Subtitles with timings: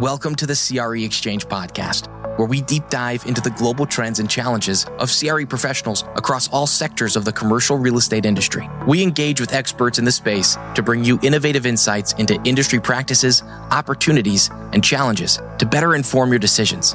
[0.00, 4.28] Welcome to the CRE Exchange podcast, where we deep dive into the global trends and
[4.28, 8.68] challenges of CRE professionals across all sectors of the commercial real estate industry.
[8.88, 13.44] We engage with experts in the space to bring you innovative insights into industry practices,
[13.70, 16.94] opportunities, and challenges to better inform your decisions.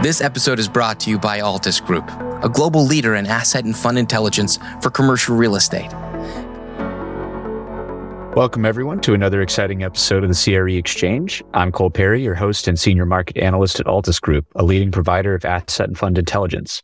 [0.00, 2.08] This episode is brought to you by Altus Group,
[2.44, 5.90] a global leader in asset and fund intelligence for commercial real estate.
[8.38, 11.42] Welcome, everyone, to another exciting episode of the CRE Exchange.
[11.54, 15.34] I'm Cole Perry, your host and senior market analyst at Altus Group, a leading provider
[15.34, 16.80] of asset and fund intelligence.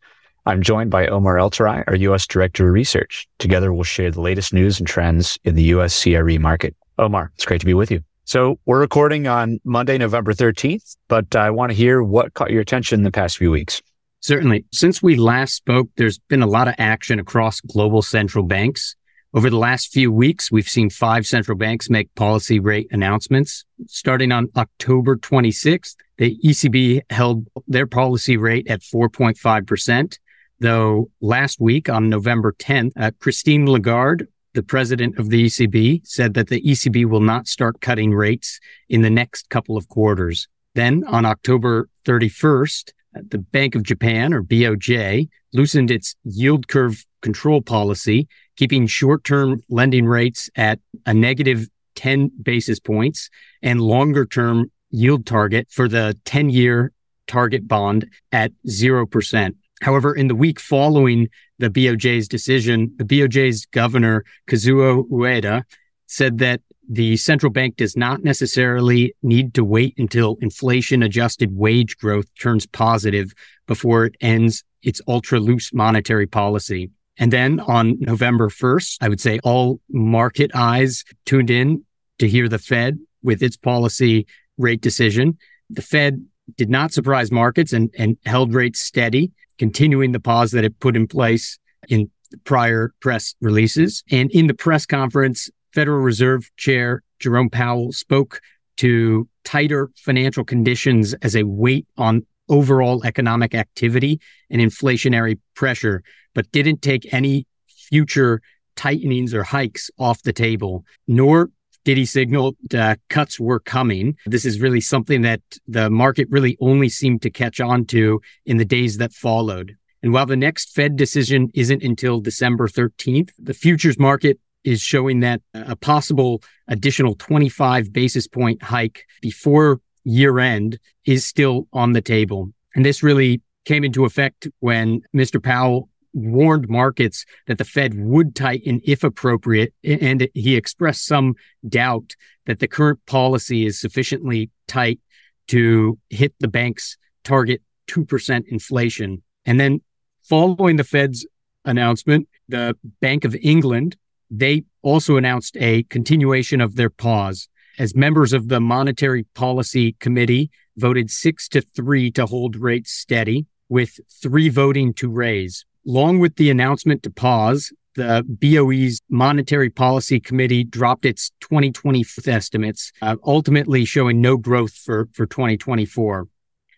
[0.47, 2.27] I'm joined by Omar Eltorai, our U.S.
[2.27, 3.29] Director of Research.
[3.39, 6.03] Together, we'll share the latest news and trends in the U.S.
[6.03, 6.75] CRE market.
[6.99, 8.03] Omar, it's great to be with you.
[8.25, 12.63] So we're recording on Monday, November 13th, but I want to hear what caught your
[12.63, 13.81] attention in the past few weeks.
[14.19, 14.65] Certainly.
[14.73, 18.97] Since we last spoke, there's been a lot of action across global central banks.
[19.35, 23.65] Over the last few weeks, we've seen five central banks make policy rate announcements.
[23.89, 30.19] Starting on October 26th, the ECB held their policy rate at 4.5%.
[30.61, 36.35] Though last week on November 10th, uh, Christine Lagarde, the president of the ECB, said
[36.35, 40.47] that the ECB will not start cutting rates in the next couple of quarters.
[40.77, 47.05] Then on October 31st, uh, the Bank of Japan or BOJ loosened its yield curve
[47.21, 53.31] control policy keeping short term lending rates at a negative 10 basis points
[53.63, 56.93] and longer term yield target for the 10 year
[57.27, 59.55] target bond at 0%.
[59.83, 65.65] However, in the week following the BOJ's decision, the BOJ's governor, Kazuo Ueda,
[66.07, 71.97] said that the central bank does not necessarily need to wait until inflation adjusted wage
[71.97, 73.33] growth turns positive
[73.67, 76.91] before it ends its ultra loose monetary policy.
[77.19, 81.85] And then on November 1st, I would say all market eyes tuned in
[82.19, 84.27] to hear the Fed with its policy
[84.59, 85.39] rate decision.
[85.71, 86.25] The Fed
[86.57, 90.97] did not surprise markets and, and held rates steady, continuing the pause that it put
[90.97, 91.59] in place
[91.89, 92.11] in
[92.45, 94.03] prior press releases.
[94.11, 98.41] And in the press conference, Federal Reserve Chair Jerome Powell spoke
[98.77, 106.03] to tighter financial conditions as a weight on overall economic activity and inflationary pressure,
[106.35, 108.41] but didn't take any future
[108.77, 111.51] tightenings or hikes off the table, nor
[111.85, 114.17] did he signal that cuts were coming.
[114.27, 118.57] This is really something that the market really only seemed to catch on to in
[118.57, 119.77] the days that followed.
[120.03, 125.21] And while the next Fed decision isn't until December 13th, the futures market is showing
[125.21, 132.03] that a possible additional 25 basis point hike before year end is still on the
[132.03, 132.53] table.
[132.75, 135.43] And this really came into effect when Mr.
[135.43, 139.75] Powell warned markets that the Fed would tighten if appropriate.
[139.83, 141.35] And he expressed some
[141.69, 142.15] doubt
[142.47, 145.01] that the current policy is sufficiently tight
[145.49, 149.23] to hit the bank's target 2% inflation.
[149.45, 149.81] And then
[150.23, 151.27] following the Fed's
[151.65, 153.97] announcement, the Bank of England,
[154.31, 157.49] they also announced a continuation of their pause
[157.79, 163.47] as members of the Monetary Policy Committee voted six to three to hold rates steady,
[163.69, 165.65] with three voting to raise.
[165.87, 172.93] Along with the announcement to pause, the BOE's Monetary Policy Committee dropped its 2020 estimates,
[173.03, 176.27] uh, ultimately showing no growth for, for 2024.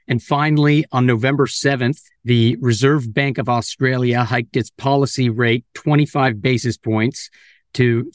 [0.08, 6.40] And finally, on November 7th, the Reserve Bank of Australia hiked its policy rate 25
[6.40, 7.28] basis points
[7.74, 8.12] to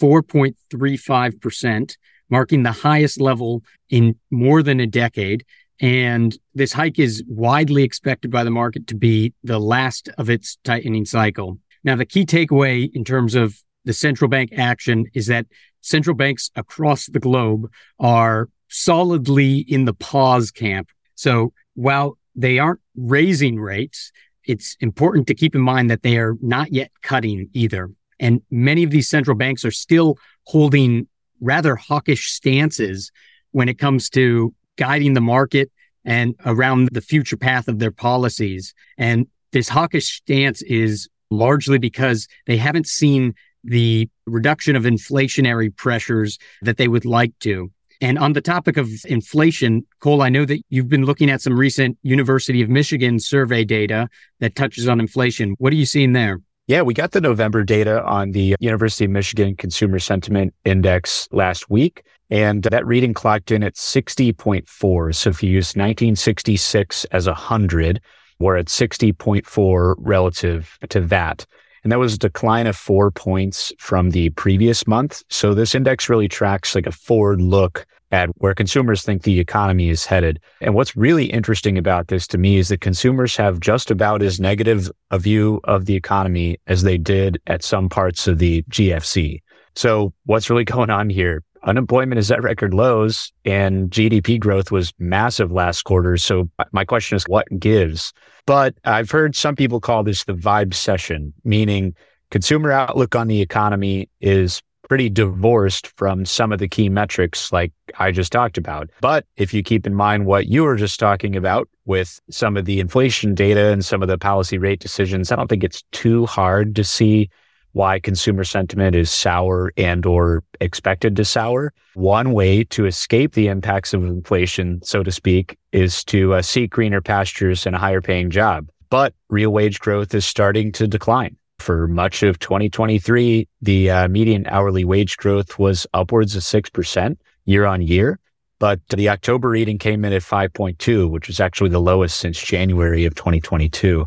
[0.00, 1.96] 4.35%,
[2.30, 5.44] marking the highest level in more than a decade.
[5.80, 10.58] And this hike is widely expected by the market to be the last of its
[10.64, 11.58] tightening cycle.
[11.82, 15.46] Now, the key takeaway in terms of the central bank action is that
[15.80, 20.90] central banks across the globe are solidly in the pause camp.
[21.14, 24.12] So while they aren't raising rates,
[24.44, 27.90] it's important to keep in mind that they are not yet cutting either.
[28.18, 31.08] And many of these central banks are still holding
[31.40, 33.10] rather hawkish stances
[33.52, 35.70] when it comes to guiding the market
[36.04, 38.74] and around the future path of their policies.
[38.96, 46.38] And this hawkish stance is largely because they haven't seen the reduction of inflationary pressures
[46.62, 47.70] that they would like to.
[48.00, 51.58] And on the topic of inflation, Cole, I know that you've been looking at some
[51.58, 54.08] recent University of Michigan survey data
[54.38, 55.54] that touches on inflation.
[55.58, 56.40] What are you seeing there?
[56.66, 61.68] Yeah, we got the November data on the University of Michigan Consumer Sentiment Index last
[61.68, 65.14] week, and that reading clocked in at 60.4.
[65.14, 68.00] So if you use 1966 as a 100,
[68.38, 71.44] we're at 60.4 relative to that.
[71.82, 75.22] And that was a decline of four points from the previous month.
[75.28, 79.88] So this index really tracks like a forward look at where consumers think the economy
[79.88, 80.40] is headed.
[80.60, 84.40] And what's really interesting about this to me is that consumers have just about as
[84.40, 89.40] negative a view of the economy as they did at some parts of the GFC.
[89.76, 91.42] So what's really going on here?
[91.62, 96.16] Unemployment is at record lows and GDP growth was massive last quarter.
[96.16, 98.14] So my question is what gives?
[98.46, 101.94] But I've heard some people call this the vibecession, meaning
[102.30, 107.72] consumer outlook on the economy is pretty divorced from some of the key metrics like
[108.00, 108.90] I just talked about.
[109.00, 112.64] But if you keep in mind what you were just talking about with some of
[112.64, 116.26] the inflation data and some of the policy rate decisions, I don't think it's too
[116.26, 117.30] hard to see
[117.70, 121.72] why consumer sentiment is sour and or expected to sour.
[121.94, 126.72] One way to escape the impacts of inflation, so to speak, is to uh, seek
[126.72, 128.68] greener pastures and a higher paying job.
[128.88, 131.36] But real wage growth is starting to decline.
[131.60, 137.66] For much of 2023, the uh, median hourly wage growth was upwards of 6% year
[137.66, 138.18] on year.
[138.58, 143.04] But the October reading came in at 5.2, which was actually the lowest since January
[143.04, 144.04] of 2022.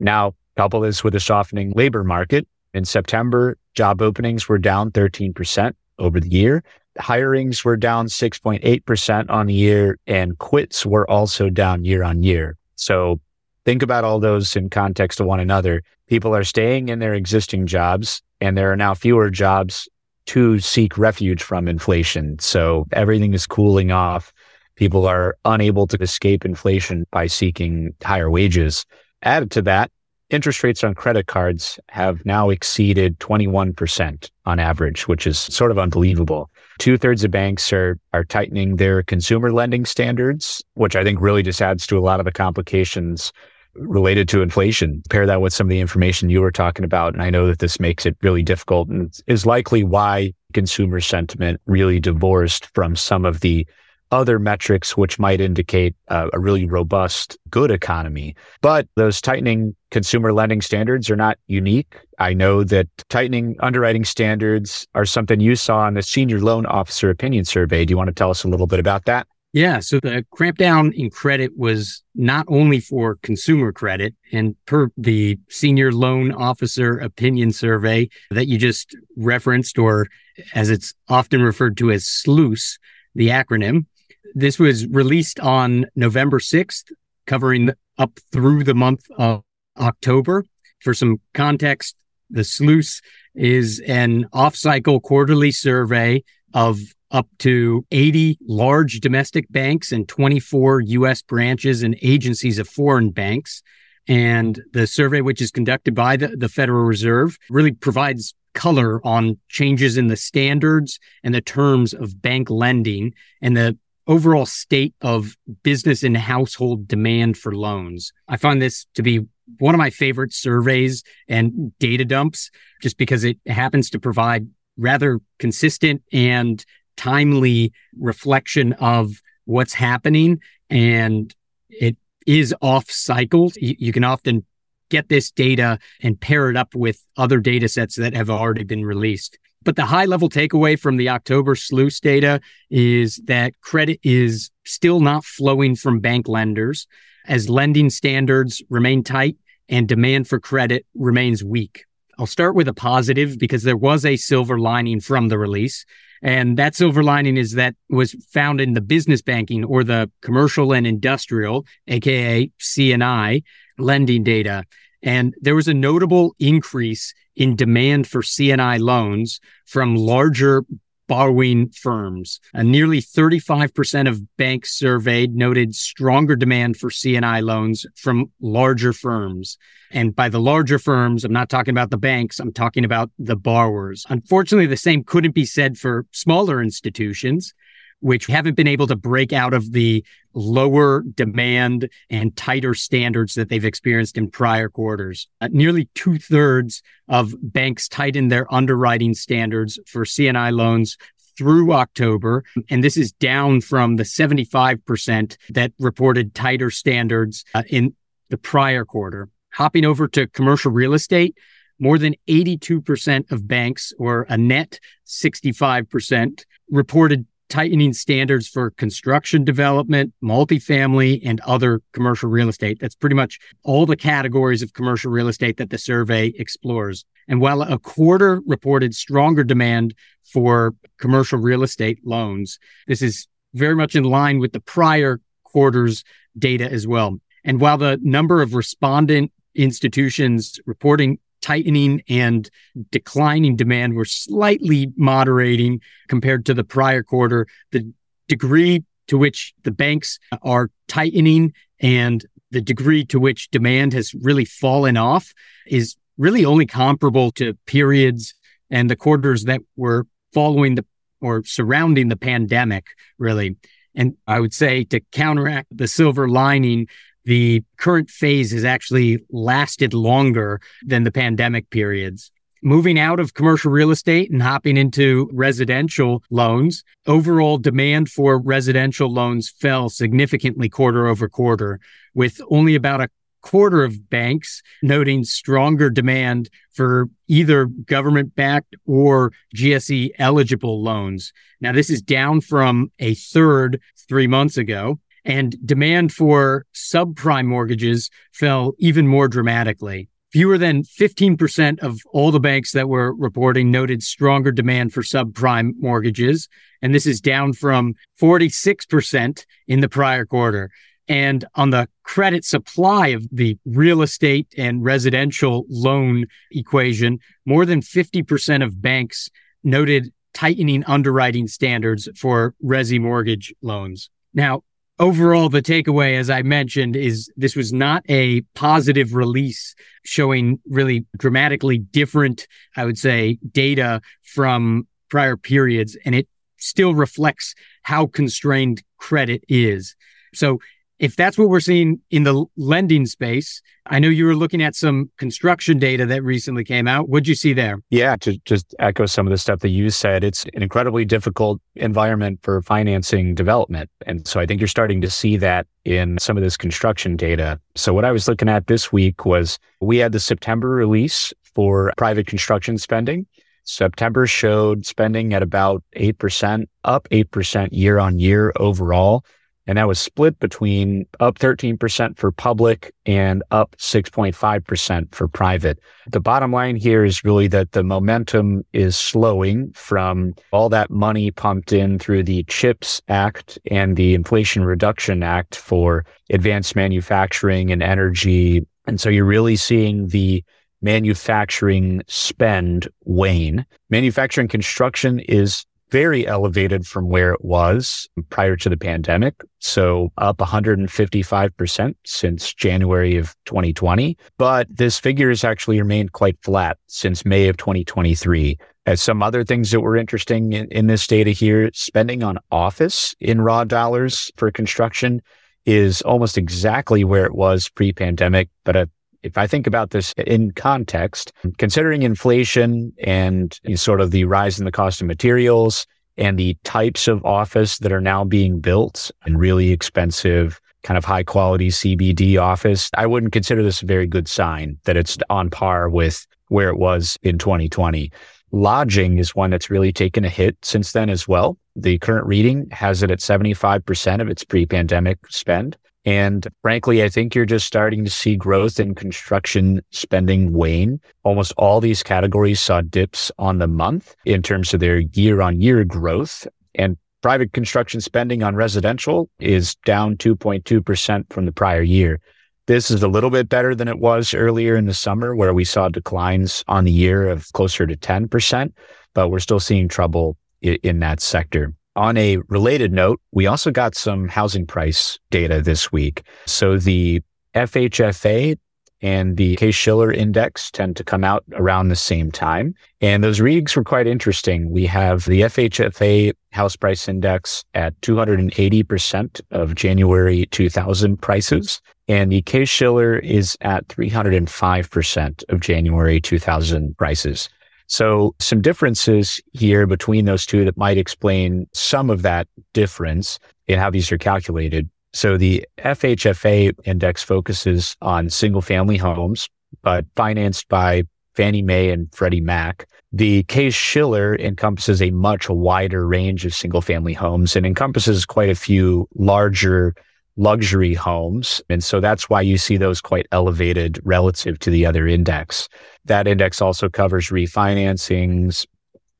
[0.00, 2.46] Now, couple this with a softening labor market.
[2.74, 6.64] In September, job openings were down 13% over the year.
[6.98, 12.56] Hirings were down 6.8% on the year and quits were also down year on year.
[12.74, 13.20] So
[13.64, 15.82] think about all those in context of one another.
[16.08, 19.88] People are staying in their existing jobs and there are now fewer jobs
[20.26, 22.38] to seek refuge from inflation.
[22.38, 24.32] So everything is cooling off.
[24.74, 28.86] People are unable to escape inflation by seeking higher wages.
[29.22, 29.90] Added to that,
[30.30, 35.78] interest rates on credit cards have now exceeded 21% on average, which is sort of
[35.78, 36.50] unbelievable.
[36.78, 41.42] Two thirds of banks are, are tightening their consumer lending standards, which I think really
[41.42, 43.32] just adds to a lot of the complications
[43.78, 45.02] related to inflation.
[45.10, 47.14] Pair that with some of the information you were talking about.
[47.14, 51.60] And I know that this makes it really difficult and is likely why consumer sentiment
[51.66, 53.66] really divorced from some of the
[54.10, 58.34] other metrics which might indicate uh, a really robust, good economy.
[58.62, 61.94] But those tightening consumer lending standards are not unique.
[62.18, 67.10] I know that tightening underwriting standards are something you saw in the senior loan officer
[67.10, 67.84] opinion survey.
[67.84, 69.26] Do you want to tell us a little bit about that?
[69.58, 69.80] Yeah.
[69.80, 75.90] So the crampdown in credit was not only for consumer credit and per the senior
[75.90, 80.06] loan officer opinion survey that you just referenced, or
[80.54, 82.78] as it's often referred to as SLOOS,
[83.16, 83.86] the acronym.
[84.32, 86.92] This was released on November 6th,
[87.26, 89.42] covering up through the month of
[89.76, 90.44] October.
[90.82, 91.96] For some context,
[92.30, 93.00] the SLOOS
[93.34, 96.22] is an off cycle quarterly survey
[96.54, 96.78] of
[97.10, 103.62] up to 80 large domestic banks and 24 US branches and agencies of foreign banks.
[104.06, 109.38] And the survey, which is conducted by the, the Federal Reserve, really provides color on
[109.48, 115.36] changes in the standards and the terms of bank lending and the overall state of
[115.62, 118.12] business and household demand for loans.
[118.26, 119.26] I find this to be
[119.58, 122.50] one of my favorite surveys and data dumps
[122.82, 126.64] just because it happens to provide rather consistent and
[126.98, 131.34] timely reflection of what's happening and
[131.70, 131.96] it
[132.26, 133.50] is off cycle.
[133.56, 134.44] You, you, can often
[134.90, 138.84] get this data and pair it up with other data sets that have already been
[138.84, 139.38] released.
[139.64, 145.00] But the high level takeaway from the October SLOOS data is that credit is still
[145.00, 146.86] not flowing from bank lenders
[147.26, 149.36] as lending standards remain tight
[149.68, 151.84] and demand for credit remains weak.
[152.18, 155.84] I'll start with a positive because there was a silver lining from the release.
[156.20, 160.72] And that silver lining is that was found in the business banking or the commercial
[160.72, 163.44] and industrial, aka CNI
[163.78, 164.64] lending data.
[165.00, 170.64] And there was a notable increase in demand for CNI loans from larger
[171.08, 172.38] borrowing firms.
[172.54, 179.58] Uh, nearly 35% of banks surveyed noted stronger demand for CNI loans from larger firms.
[179.90, 183.36] And by the larger firms, I'm not talking about the banks, I'm talking about the
[183.36, 184.06] borrowers.
[184.08, 187.54] Unfortunately, the same couldn't be said for smaller institutions
[188.00, 193.48] which haven't been able to break out of the lower demand and tighter standards that
[193.48, 195.28] they've experienced in prior quarters.
[195.40, 200.96] Uh, nearly two thirds of banks tightened their underwriting standards for CNI loans
[201.36, 202.44] through October.
[202.68, 207.94] And this is down from the 75% that reported tighter standards uh, in
[208.28, 209.28] the prior quarter.
[209.52, 211.36] Hopping over to commercial real estate,
[211.78, 220.12] more than 82% of banks, or a net 65%, reported tightening standards for construction development,
[220.22, 222.78] multifamily, and other commercial real estate.
[222.80, 227.04] That's pretty much all the categories of commercial real estate that the survey explores.
[227.26, 233.74] And while a quarter reported stronger demand for commercial real estate loans, this is very
[233.74, 236.04] much in line with the prior quarter's
[236.38, 237.18] data as well.
[237.44, 242.50] And while the number of respondent institutions reporting tightening and
[242.90, 247.46] declining demand were slightly moderating compared to the prior quarter.
[247.72, 247.92] The
[248.28, 254.44] degree to which the banks are tightening and the degree to which demand has really
[254.44, 255.32] fallen off
[255.66, 258.34] is really only comparable to periods
[258.70, 260.84] and the quarters that were following the
[261.20, 262.86] or surrounding the pandemic,
[263.18, 263.56] really.
[263.94, 266.86] And I would say to counteract the silver lining,
[267.28, 272.32] the current phase has actually lasted longer than the pandemic periods.
[272.62, 279.12] Moving out of commercial real estate and hopping into residential loans, overall demand for residential
[279.12, 281.80] loans fell significantly quarter over quarter,
[282.14, 283.10] with only about a
[283.42, 291.34] quarter of banks noting stronger demand for either government backed or GSE eligible loans.
[291.60, 298.10] Now, this is down from a third three months ago and demand for subprime mortgages
[298.32, 300.08] fell even more dramatically.
[300.30, 305.72] Fewer than 15% of all the banks that were reporting noted stronger demand for subprime
[305.78, 306.48] mortgages.
[306.82, 310.70] And this is down from 46% in the prior quarter.
[311.08, 317.80] And on the credit supply of the real estate and residential loan equation, more than
[317.80, 319.30] 50% of banks
[319.64, 324.10] noted tightening underwriting standards for resi mortgage loans.
[324.34, 324.62] Now,
[324.98, 329.74] overall, the takeaway, as I mentioned, is this was not a positive release
[330.04, 335.96] showing really dramatically different, I would say, data from prior periods.
[336.04, 336.28] And it
[336.58, 339.94] still reflects how constrained credit is.
[340.34, 340.58] So
[340.98, 344.74] if that's what we're seeing in the lending space, I know you were looking at
[344.74, 347.08] some construction data that recently came out.
[347.08, 347.78] What'd you see there?
[347.90, 351.60] Yeah, to just echo some of the stuff that you said, it's an incredibly difficult
[351.76, 353.90] environment for financing development.
[354.06, 357.60] And so I think you're starting to see that in some of this construction data.
[357.76, 361.92] So what I was looking at this week was we had the September release for
[361.96, 363.26] private construction spending.
[363.64, 369.24] September showed spending at about 8%, up 8% year on year overall.
[369.68, 375.78] And that was split between up 13% for public and up 6.5% for private.
[376.10, 381.30] The bottom line here is really that the momentum is slowing from all that money
[381.30, 387.82] pumped in through the CHIPS Act and the Inflation Reduction Act for advanced manufacturing and
[387.82, 388.66] energy.
[388.86, 390.42] And so you're really seeing the
[390.80, 393.66] manufacturing spend wane.
[393.90, 399.34] Manufacturing construction is very elevated from where it was prior to the pandemic.
[399.58, 404.16] So up 155% since January of 2020.
[404.36, 408.58] But this figure has actually remained quite flat since May of 2023.
[408.86, 413.14] As some other things that were interesting in, in this data here, spending on office
[413.20, 415.20] in raw dollars for construction
[415.66, 418.88] is almost exactly where it was pre pandemic, but at
[419.22, 424.64] if I think about this in context, considering inflation and sort of the rise in
[424.64, 429.38] the cost of materials and the types of office that are now being built and
[429.38, 434.28] really expensive, kind of high quality CBD office, I wouldn't consider this a very good
[434.28, 438.10] sign that it's on par with where it was in 2020.
[438.50, 441.58] Lodging is one that's really taken a hit since then as well.
[441.76, 445.76] The current reading has it at 75% of its pre pandemic spend.
[446.08, 451.00] And frankly, I think you're just starting to see growth in construction spending wane.
[451.22, 455.60] Almost all these categories saw dips on the month in terms of their year on
[455.60, 456.46] year growth.
[456.74, 462.20] And private construction spending on residential is down 2.2% from the prior year.
[462.64, 465.64] This is a little bit better than it was earlier in the summer, where we
[465.66, 468.72] saw declines on the year of closer to 10%,
[469.12, 471.74] but we're still seeing trouble in that sector.
[471.96, 476.22] On a related note, we also got some housing price data this week.
[476.46, 477.22] So the
[477.54, 478.56] FHFA
[479.00, 482.74] and the Case Shiller index tend to come out around the same time.
[483.00, 484.70] And those readings were quite interesting.
[484.70, 491.80] We have the FHFA house price index at 280% of January 2000 prices.
[492.08, 497.48] And the Case Shiller is at 305% of January 2000 prices.
[497.88, 503.78] So some differences here between those two that might explain some of that difference in
[503.78, 504.88] how these are calculated.
[505.12, 509.48] So the FHFA index focuses on single family homes,
[509.82, 511.04] but financed by
[511.34, 512.86] Fannie Mae and Freddie Mac.
[513.12, 518.50] The Case Shiller encompasses a much wider range of single family homes and encompasses quite
[518.50, 519.94] a few larger
[520.38, 521.60] luxury homes.
[521.68, 525.68] And so that's why you see those quite elevated relative to the other index.
[526.06, 528.64] That index also covers refinancings,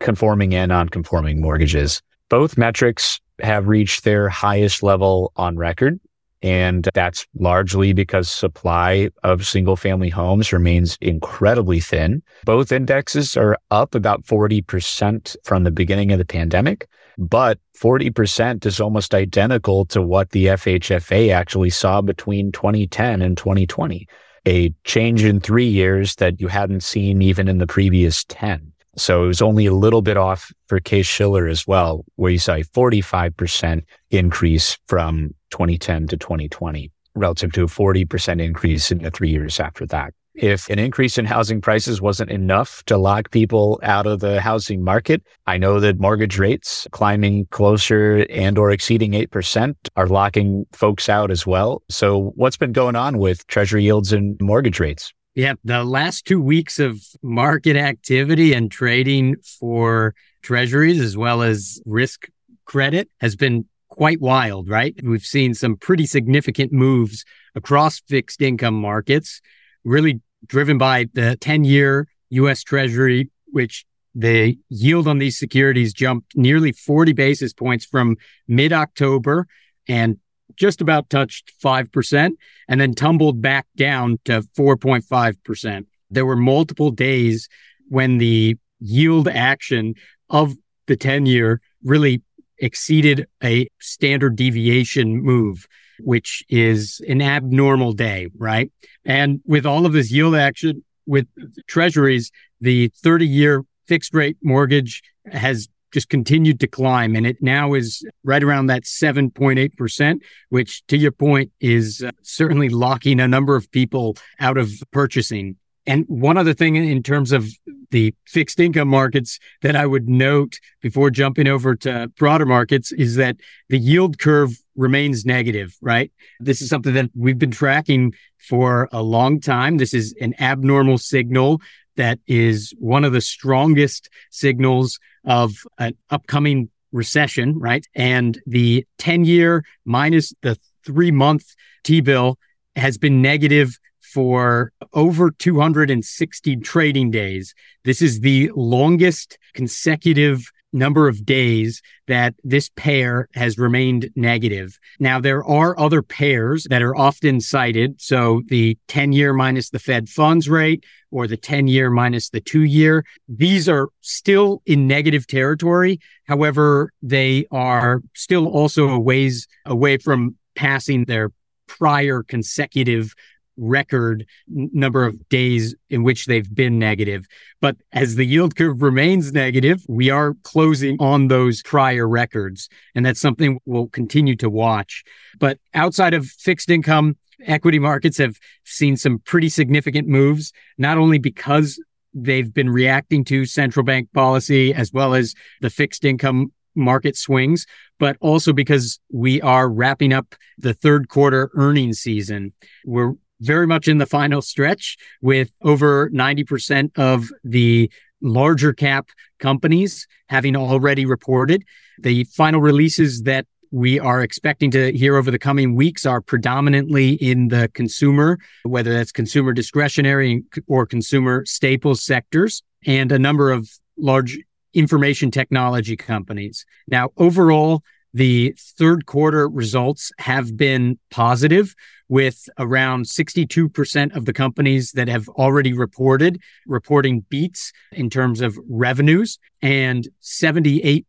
[0.01, 2.01] conforming and non-conforming mortgages.
[2.31, 6.01] Both metrics have reached their highest level on record.
[6.41, 12.23] And that's largely because supply of single family homes remains incredibly thin.
[12.45, 16.87] Both indexes are up about 40% from the beginning of the pandemic,
[17.19, 24.07] but 40% is almost identical to what the FHFA actually saw between 2010 and 2020,
[24.47, 28.73] a change in three years that you hadn't seen even in the previous 10.
[28.97, 32.39] So it was only a little bit off for Case Shiller as well, where you
[32.39, 39.11] saw a 45% increase from 2010 to 2020 relative to a 40% increase in the
[39.11, 40.15] three years after that.
[40.41, 44.85] If an increase in housing prices wasn't enough to lock people out of the housing
[44.85, 51.09] market, I know that mortgage rates climbing closer and or exceeding 8% are locking folks
[51.09, 51.83] out as well.
[51.91, 55.13] So what's been going on with treasury yields and mortgage rates?
[55.35, 61.83] Yeah, the last two weeks of market activity and trading for treasuries as well as
[61.85, 62.29] risk
[62.65, 64.95] credit has been quite wild, right?
[65.03, 67.25] We've seen some pretty significant moves
[67.57, 69.41] across fixed income markets,
[69.83, 76.37] really driven by the 10 year US Treasury, which the yield on these securities jumped
[76.37, 78.17] nearly 40 basis points from
[78.47, 79.47] mid October
[79.89, 80.19] and
[80.57, 82.33] just about touched 5%
[82.69, 85.87] and then tumbled back down to 4.5%.
[86.11, 87.49] There were multiple days
[87.89, 89.95] when the yield action
[90.31, 92.23] of the 10 year really
[92.59, 95.67] exceeded a standard deviation move,
[96.01, 98.71] which is an abnormal day, right?
[99.05, 101.27] And with all of this yield action with
[101.67, 107.75] treasuries, the 30 year fixed rate mortgage has just continued to climb and it now
[107.75, 113.57] is right around that 7.8%, which to your point is uh, certainly locking a number
[113.57, 115.57] of people out of purchasing.
[115.89, 117.49] And one other thing in terms of
[117.91, 123.17] the fixed income markets that I would note before jumping over to broader markets is
[123.17, 123.39] that
[123.71, 126.13] the yield curve remains negative, right?
[126.41, 129.79] This is something that we've been tracking for a long time.
[129.79, 131.63] This is an abnormal signal
[131.97, 137.87] that is one of the strongest signals of an upcoming recession, right?
[137.95, 142.39] And the 10 year minus the three month T bill
[142.77, 143.79] has been negative
[144.19, 147.55] for over 260 trading days.
[147.85, 154.77] This is the longest consecutive number of days that this pair has remained negative.
[154.99, 158.01] Now, there are other pairs that are often cited.
[158.01, 162.41] So the 10 year minus the Fed funds rate or the 10 year minus the
[162.41, 163.05] two year.
[163.29, 166.01] These are still in negative territory.
[166.27, 171.31] However, they are still also a ways away from passing their
[171.69, 173.15] prior consecutive
[173.59, 177.27] record number of days in which they've been negative.
[177.61, 182.69] But as the yield curve remains negative, we are closing on those prior records.
[182.95, 185.05] And that's something we'll continue to watch.
[185.39, 187.17] But outside of fixed income,
[187.47, 191.81] equity markets have seen some pretty significant moves, not only because
[192.15, 197.67] they've been reacting to central bank policy as well as the fixed income market swings,
[197.99, 202.53] but also because we are wrapping up the third quarter earnings season.
[202.87, 210.07] We're very much in the final stretch with over 90% of the larger cap companies
[210.29, 211.65] having already reported.
[212.01, 217.13] The final releases that we are expecting to hear over the coming weeks are predominantly
[217.15, 223.71] in the consumer, whether that's consumer discretionary or consumer staples sectors, and a number of
[223.99, 224.39] large
[224.75, 226.65] information technology companies.
[226.87, 227.83] Now, overall,
[228.15, 231.75] the third quarter results have been positive
[232.09, 238.59] with around 62% of the companies that have already reported reporting beats in terms of
[238.69, 241.05] revenues and 78%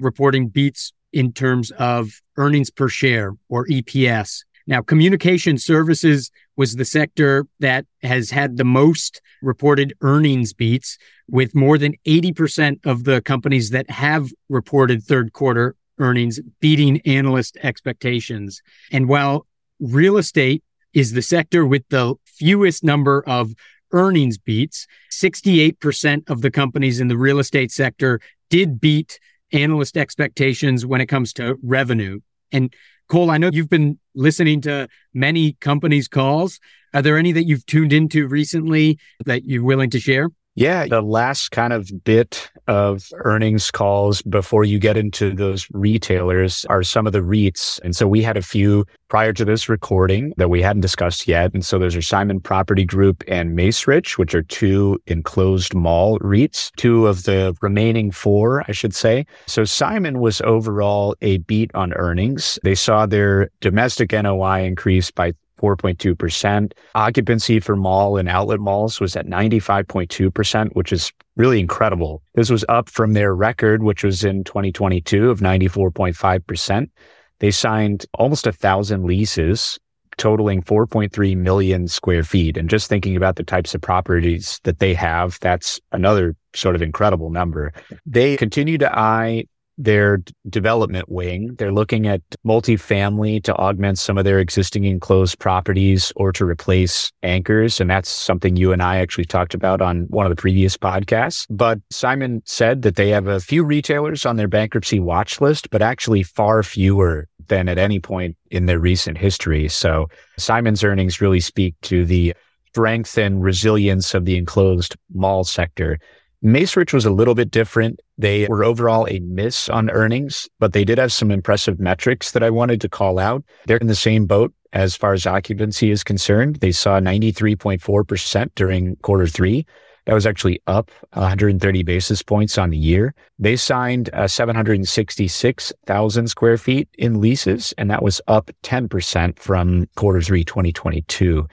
[0.00, 4.44] reporting beats in terms of earnings per share or EPS.
[4.66, 10.98] Now, communication services was the sector that has had the most reported earnings beats,
[11.28, 17.56] with more than 80% of the companies that have reported third quarter earnings beating analyst
[17.62, 18.60] expectations.
[18.90, 19.46] And while
[19.80, 20.62] real estate
[20.92, 23.54] is the sector with the fewest number of
[23.92, 29.20] earnings beats, 68% of the companies in the real estate sector did beat
[29.52, 32.20] analyst expectations when it comes to revenue.
[32.50, 32.74] And
[33.08, 36.58] Cole, I know you've been listening to many companies' calls.
[36.94, 40.28] Are there any that you've tuned into recently that you're willing to share?
[40.54, 46.66] Yeah, the last kind of bit of earnings calls before you get into those retailers
[46.66, 47.80] are some of the REITs.
[47.82, 51.54] And so we had a few prior to this recording that we hadn't discussed yet.
[51.54, 56.70] And so those are Simon Property Group and Macerich, which are two enclosed mall REITs,
[56.76, 59.24] two of the remaining four, I should say.
[59.46, 62.58] So Simon was overall a beat on earnings.
[62.62, 66.72] They saw their domestic NOI increase by 4.2%.
[66.94, 72.22] Occupancy for mall and outlet malls was at 95.2%, which is really incredible.
[72.34, 76.90] This was up from their record, which was in 2022 of 94.5%.
[77.38, 79.78] They signed almost a thousand leases
[80.18, 82.56] totaling 4.3 million square feet.
[82.56, 86.82] And just thinking about the types of properties that they have, that's another sort of
[86.82, 87.72] incredible number.
[88.04, 89.46] They continue to eye
[89.78, 91.54] their development wing.
[91.58, 97.10] They're looking at multifamily to augment some of their existing enclosed properties or to replace
[97.22, 97.80] anchors.
[97.80, 101.46] And that's something you and I actually talked about on one of the previous podcasts.
[101.50, 105.82] But Simon said that they have a few retailers on their bankruptcy watch list, but
[105.82, 109.68] actually far fewer than at any point in their recent history.
[109.68, 110.08] So
[110.38, 112.34] Simon's earnings really speak to the
[112.68, 115.98] strength and resilience of the enclosed mall sector.
[116.42, 118.00] Macerich was a little bit different.
[118.18, 122.42] They were overall a miss on earnings, but they did have some impressive metrics that
[122.42, 123.44] I wanted to call out.
[123.66, 126.56] They're in the same boat as far as occupancy is concerned.
[126.56, 129.66] They saw 93.4% during quarter three.
[130.06, 133.14] That was actually up 130 basis points on the year.
[133.38, 140.20] They signed uh, 766,000 square feet in leases, and that was up 10% from quarter
[140.20, 141.46] three 2022.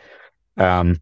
[0.57, 0.99] Um,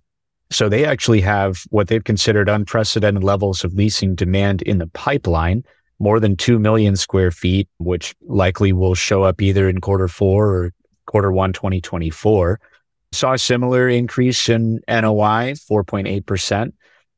[0.49, 5.63] so they actually have what they've considered unprecedented levels of leasing demand in the pipeline,
[5.99, 10.47] more than 2 million square feet, which likely will show up either in quarter four
[10.47, 10.73] or
[11.05, 12.60] quarter one, 2024.
[13.13, 16.71] Saw a similar increase in NOI, 4.8%,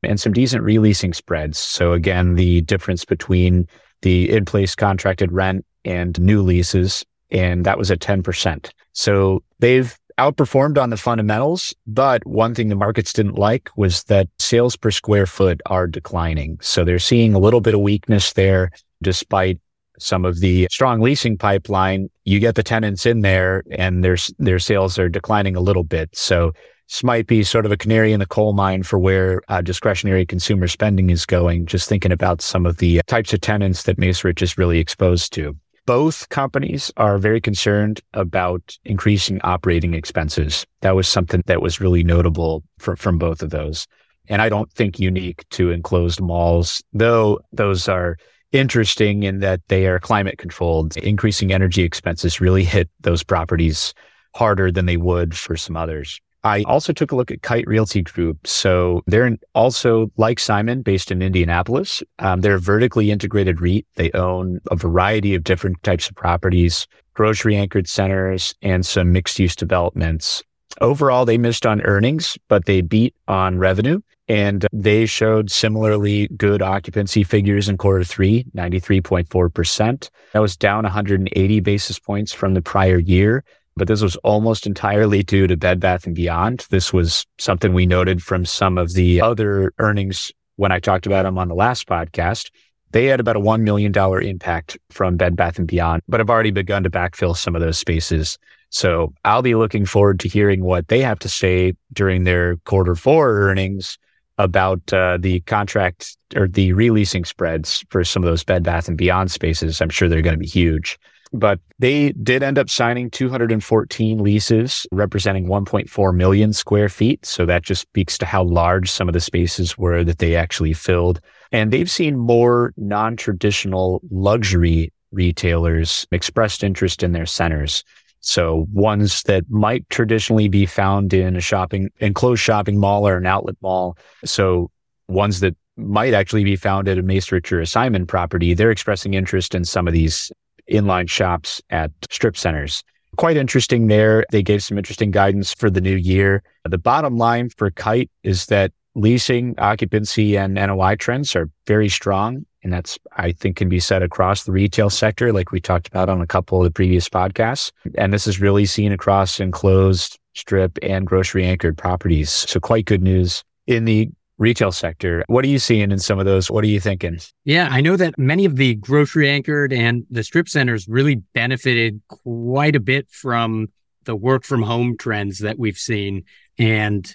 [0.04, 1.58] and some decent releasing spreads.
[1.58, 3.68] So again, the difference between
[4.02, 8.72] the in-place contracted rent and new leases, and that was at 10%.
[8.94, 14.28] So they've outperformed on the fundamentals, but one thing the markets didn't like was that
[14.38, 16.60] sales per square foot are declining.
[16.62, 19.60] So they're seeing a little bit of weakness there despite
[19.98, 22.10] some of the strong leasing pipeline.
[22.26, 26.10] You get the tenants in there and their their sales are declining a little bit.
[26.16, 26.52] So
[26.88, 30.26] this might be sort of a canary in the coal mine for where uh, discretionary
[30.26, 31.66] consumer spending is going.
[31.66, 35.56] Just thinking about some of the types of tenants that Macerich is really exposed to
[35.90, 40.64] both companies are very concerned about increasing operating expenses.
[40.82, 43.88] That was something that was really notable from, from both of those.
[44.28, 48.18] And I don't think unique to enclosed malls, though those are
[48.52, 50.96] interesting in that they are climate controlled.
[50.98, 53.96] Increasing energy expenses really hit those properties
[54.36, 56.22] harder than they would for some others.
[56.44, 58.48] I also took a look at Kite Realty Group.
[58.48, 62.02] So they're also like Simon, based in Indianapolis.
[62.20, 63.86] Um, they're a vertically integrated REIT.
[63.96, 69.40] They own a variety of different types of properties, grocery anchored centers, and some mixed
[69.40, 70.44] use developments.
[70.82, 74.00] Overall, they missed on earnings, but they beat on revenue.
[74.30, 80.10] And they showed similarly good occupancy figures in quarter three, 93.4%.
[80.34, 83.44] That was down 180 basis points from the prior year
[83.80, 86.68] but this was almost entirely due to Bed Bath and Beyond.
[86.70, 91.24] This was something we noted from some of the other earnings when I talked about
[91.24, 92.52] them on the last podcast.
[92.92, 96.52] They had about a $1 million impact from Bed Bath and Beyond, but have already
[96.52, 98.38] begun to backfill some of those spaces.
[98.70, 102.96] So I'll be looking forward to hearing what they have to say during their quarter
[102.96, 103.98] four earnings
[104.38, 108.98] about uh, the contract or the releasing spreads for some of those Bed Bath and
[108.98, 109.82] Beyond spaces.
[109.82, 111.00] I'm sure they're going to be huge.
[111.32, 117.26] But they did end up signing 214 leases representing 1.4 million square feet.
[117.26, 120.74] So that just speaks to how large some of the spaces were that they actually
[120.74, 121.22] filled.
[121.52, 127.84] And they've seen more non traditional luxury retailers expressed interest in their centers.
[128.22, 133.26] So ones that might traditionally be found in a shopping, enclosed shopping mall or an
[133.26, 133.98] outlet mall.
[134.26, 134.72] So
[135.08, 139.14] ones that might actually be found at a Macerich or a Simon property, they're expressing
[139.14, 140.32] interest in some of these
[140.70, 142.84] inline shops at strip centers.
[143.18, 144.26] Quite interesting there.
[144.32, 146.44] They gave some interesting guidance for the new year.
[146.64, 152.46] The bottom line for Kite is that leasing, occupancy, and NOI trends are very strong.
[152.64, 156.10] And that's, I think, can be said across the retail sector, like we talked about
[156.10, 157.72] on a couple of the previous podcasts.
[157.98, 162.30] And this is really seen across enclosed, strip, and grocery anchored properties.
[162.30, 163.44] So quite good news.
[163.66, 165.24] In the retail sector.
[165.28, 166.50] What are you seeing in some of those?
[166.50, 167.20] What are you thinking?
[167.44, 172.02] Yeah, I know that many of the grocery anchored and the strip centers really benefited
[172.08, 173.68] quite a bit from
[174.06, 176.24] the work from home trends that we've seen.
[176.58, 177.14] And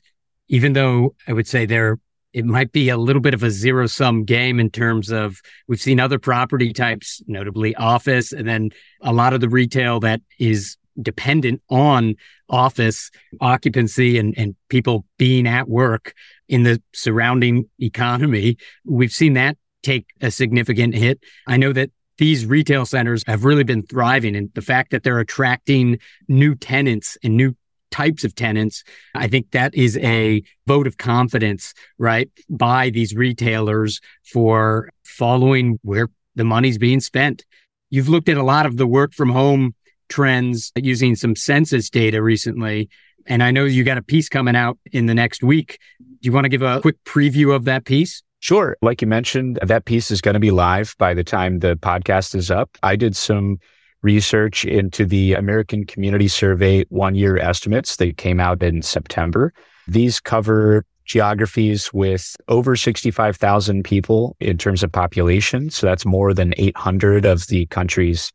[0.48, 1.98] even though I would say they're
[2.34, 5.80] it might be a little bit of a zero sum game in terms of we've
[5.80, 10.76] seen other property types, notably office, and then a lot of the retail that is
[11.00, 12.14] dependent on
[12.48, 16.14] office occupancy and, and people being at work
[16.48, 18.56] in the surrounding economy.
[18.84, 21.20] We've seen that take a significant hit.
[21.46, 25.18] I know that these retail centers have really been thriving and the fact that they're
[25.18, 27.54] attracting new tenants and new
[27.90, 28.82] types of tenants.
[29.14, 36.08] I think that is a vote of confidence, right, by these retailers for following where
[36.34, 37.44] the money's being spent.
[37.90, 39.74] You've looked at a lot of the work from home
[40.08, 42.88] trends using some census data recently.
[43.26, 45.78] And I know you got a piece coming out in the next week.
[45.98, 48.22] Do you want to give a quick preview of that piece?
[48.40, 48.76] Sure.
[48.82, 52.34] Like you mentioned, that piece is going to be live by the time the podcast
[52.34, 52.76] is up.
[52.82, 53.58] I did some
[54.02, 57.96] research into the American Community Survey one year estimates.
[57.96, 59.54] They came out in September.
[59.88, 65.70] These cover geographies with over 65,000 people in terms of population.
[65.70, 68.30] So that's more than 800 of the country's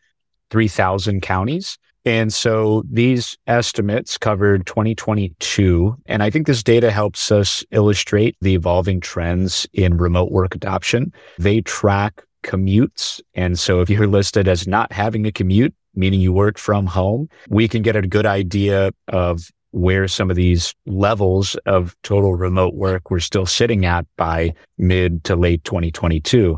[0.49, 1.77] 3,000 counties.
[2.05, 5.95] And so these estimates covered 2022.
[6.05, 11.13] And I think this data helps us illustrate the evolving trends in remote work adoption.
[11.37, 13.21] They track commutes.
[13.35, 17.29] And so if you're listed as not having a commute, meaning you work from home,
[17.49, 22.73] we can get a good idea of where some of these levels of total remote
[22.73, 26.57] work were still sitting at by mid to late 2022.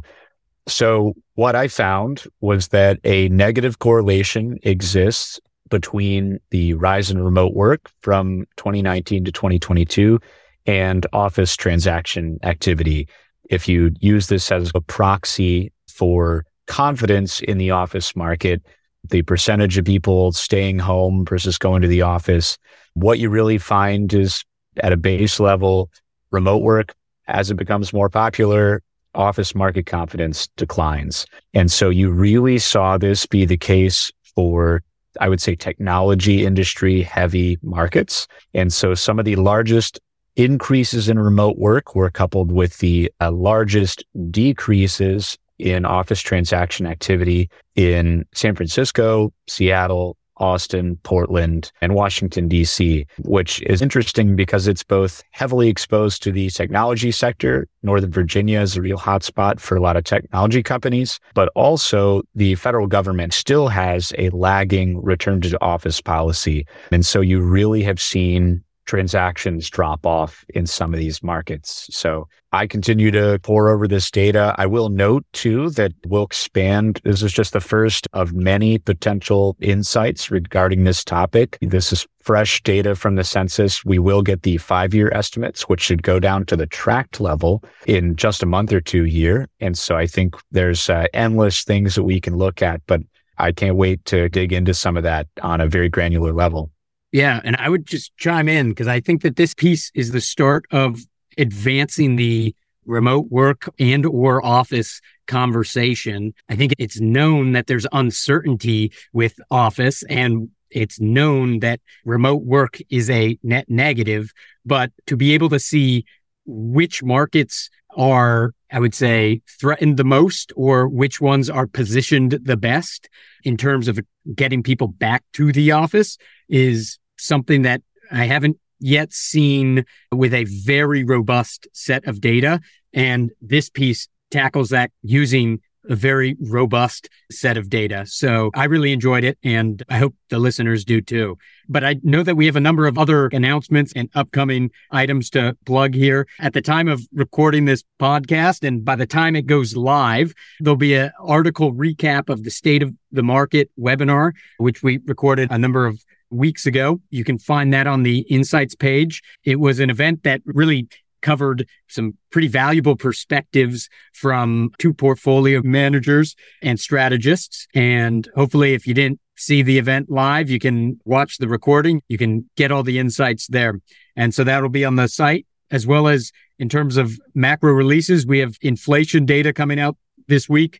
[0.67, 7.53] So what I found was that a negative correlation exists between the rise in remote
[7.53, 10.19] work from 2019 to 2022
[10.67, 13.07] and office transaction activity.
[13.49, 18.61] If you use this as a proxy for confidence in the office market,
[19.09, 22.57] the percentage of people staying home versus going to the office,
[22.93, 24.43] what you really find is
[24.77, 25.89] at a base level,
[26.29, 26.93] remote work,
[27.27, 28.83] as it becomes more popular,
[29.15, 31.25] office market confidence declines.
[31.53, 34.83] And so you really saw this be the case for
[35.19, 38.27] I would say technology industry heavy markets.
[38.53, 39.99] And so some of the largest
[40.35, 47.49] increases in remote work were coupled with the uh, largest decreases in office transaction activity
[47.75, 55.23] in San Francisco, Seattle, Austin, Portland, and Washington, DC, which is interesting because it's both
[55.31, 57.67] heavily exposed to the technology sector.
[57.83, 62.55] Northern Virginia is a real hotspot for a lot of technology companies, but also the
[62.55, 66.65] federal government still has a lagging return to office policy.
[66.91, 71.87] And so you really have seen transactions drop off in some of these markets.
[71.91, 74.53] So I continue to pour over this data.
[74.57, 76.99] I will note too that we'll expand.
[77.05, 81.57] This is just the first of many potential insights regarding this topic.
[81.61, 83.85] This is fresh data from the census.
[83.85, 87.63] We will get the five year estimates, which should go down to the tract level
[87.87, 89.47] in just a month or two here.
[89.61, 92.99] And so I think there's uh, endless things that we can look at, but
[93.37, 96.71] I can't wait to dig into some of that on a very granular level.
[97.11, 97.41] Yeah.
[97.43, 100.65] And I would just chime in because I think that this piece is the start
[100.71, 100.99] of
[101.37, 106.33] advancing the remote work and or office conversation.
[106.49, 112.79] I think it's known that there's uncertainty with office and it's known that remote work
[112.89, 114.31] is a net negative,
[114.65, 116.05] but to be able to see
[116.45, 122.57] which markets are, I would say, threatened the most or which ones are positioned the
[122.57, 123.09] best
[123.43, 123.99] in terms of
[124.33, 127.81] getting people back to the office is something that
[128.11, 132.59] I haven't yet seen with a very robust set of data.
[132.93, 138.05] And this piece tackles that using a very robust set of data.
[138.05, 141.37] So I really enjoyed it and I hope the listeners do too.
[141.67, 145.57] But I know that we have a number of other announcements and upcoming items to
[145.65, 146.27] plug here.
[146.39, 150.77] At the time of recording this podcast and by the time it goes live, there'll
[150.77, 155.57] be an article recap of the state of the market webinar, which we recorded a
[155.57, 157.01] number of weeks ago.
[157.09, 159.21] You can find that on the insights page.
[159.43, 160.87] It was an event that really
[161.21, 167.67] covered some pretty valuable perspectives from two portfolio managers and strategists.
[167.75, 172.01] And hopefully, if you didn't see the event live, you can watch the recording.
[172.07, 173.79] You can get all the insights there.
[174.15, 178.27] And so that'll be on the site as well as in terms of macro releases.
[178.27, 180.79] We have inflation data coming out this week.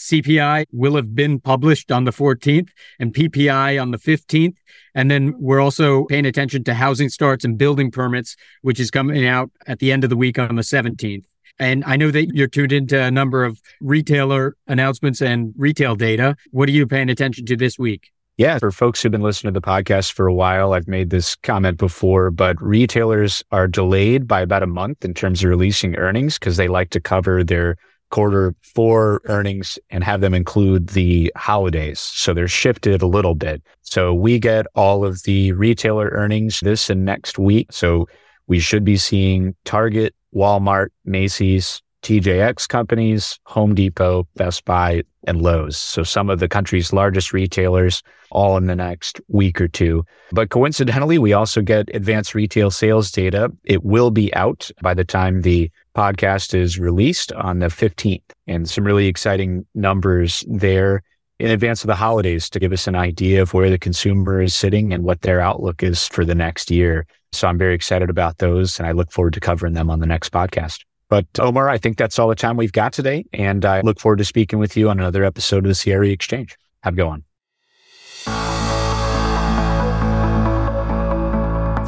[0.00, 4.56] CPI will have been published on the 14th and PPI on the 15th.
[4.94, 9.26] And then we're also paying attention to housing starts and building permits, which is coming
[9.26, 11.24] out at the end of the week on the 17th.
[11.58, 16.34] And I know that you're tuned into a number of retailer announcements and retail data.
[16.50, 18.10] What are you paying attention to this week?
[18.38, 21.36] Yeah, for folks who've been listening to the podcast for a while, I've made this
[21.36, 26.38] comment before, but retailers are delayed by about a month in terms of releasing earnings
[26.38, 27.76] because they like to cover their
[28.10, 32.00] quarter four earnings and have them include the holidays.
[32.00, 33.62] So they're shifted a little bit.
[33.82, 37.72] So we get all of the retailer earnings this and next week.
[37.72, 38.08] So
[38.46, 45.76] we should be seeing Target, Walmart, Macy's, TJX companies, Home Depot, Best Buy, and Lowe's.
[45.76, 50.04] So some of the country's largest retailers all in the next week or two.
[50.32, 53.52] But coincidentally, we also get advanced retail sales data.
[53.64, 58.68] It will be out by the time the podcast is released on the 15th and
[58.68, 61.02] some really exciting numbers there
[61.38, 64.54] in advance of the holidays to give us an idea of where the consumer is
[64.54, 67.06] sitting and what their outlook is for the next year.
[67.32, 70.06] So I'm very excited about those and I look forward to covering them on the
[70.06, 70.80] next podcast.
[71.10, 73.24] But Omar, I think that's all the time we've got today.
[73.32, 76.56] And I look forward to speaking with you on another episode of the CRE Exchange.
[76.82, 77.24] Have a good one.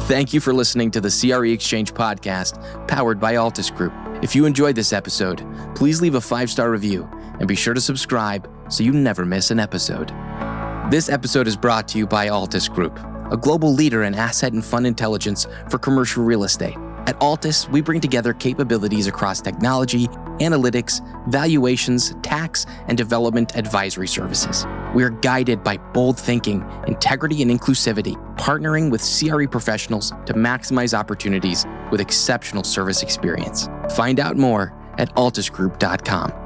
[0.07, 2.59] Thank you for listening to the CRE Exchange podcast
[2.89, 3.93] powered by Altus Group.
[4.21, 5.41] If you enjoyed this episode,
[5.75, 7.09] please leave a five star review
[7.39, 10.11] and be sure to subscribe so you never miss an episode.
[10.91, 12.99] This episode is brought to you by Altus Group,
[13.31, 16.75] a global leader in asset and fund intelligence for commercial real estate.
[17.05, 20.07] At Altus, we bring together capabilities across technology,
[20.39, 24.65] analytics, valuations, tax, and development advisory services.
[24.95, 30.97] We are guided by bold thinking, integrity, and inclusivity, partnering with CRE professionals to maximize
[30.97, 33.67] opportunities with exceptional service experience.
[33.95, 36.42] Find out more at altusgroup.com.